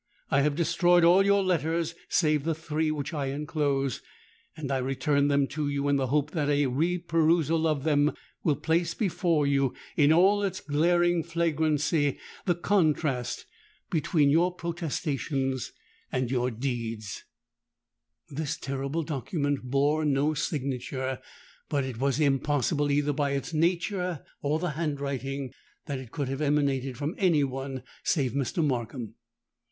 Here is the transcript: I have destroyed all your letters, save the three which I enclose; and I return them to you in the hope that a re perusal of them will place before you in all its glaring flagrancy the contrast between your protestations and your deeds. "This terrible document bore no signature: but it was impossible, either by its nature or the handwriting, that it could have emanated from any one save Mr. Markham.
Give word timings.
I 0.31 0.41
have 0.41 0.55
destroyed 0.55 1.03
all 1.03 1.23
your 1.23 1.43
letters, 1.43 1.93
save 2.09 2.43
the 2.43 2.55
three 2.55 2.89
which 2.89 3.13
I 3.13 3.27
enclose; 3.27 4.01
and 4.57 4.71
I 4.71 4.79
return 4.79 5.27
them 5.27 5.45
to 5.49 5.69
you 5.69 5.87
in 5.87 5.97
the 5.97 6.07
hope 6.07 6.31
that 6.31 6.49
a 6.49 6.65
re 6.65 6.97
perusal 6.97 7.67
of 7.67 7.83
them 7.83 8.13
will 8.43 8.55
place 8.55 8.95
before 8.95 9.45
you 9.45 9.75
in 9.95 10.11
all 10.11 10.41
its 10.41 10.59
glaring 10.59 11.21
flagrancy 11.21 12.17
the 12.45 12.55
contrast 12.55 13.45
between 13.91 14.31
your 14.31 14.51
protestations 14.51 15.71
and 16.11 16.31
your 16.31 16.49
deeds. 16.49 17.23
"This 18.27 18.57
terrible 18.57 19.03
document 19.03 19.65
bore 19.65 20.03
no 20.03 20.33
signature: 20.33 21.19
but 21.69 21.83
it 21.83 21.99
was 21.99 22.19
impossible, 22.19 22.89
either 22.89 23.13
by 23.13 23.33
its 23.33 23.53
nature 23.53 24.23
or 24.41 24.57
the 24.57 24.71
handwriting, 24.71 25.51
that 25.85 25.99
it 25.99 26.11
could 26.11 26.27
have 26.27 26.41
emanated 26.41 26.97
from 26.97 27.13
any 27.19 27.43
one 27.43 27.83
save 28.03 28.31
Mr. 28.31 28.65
Markham. 28.65 29.13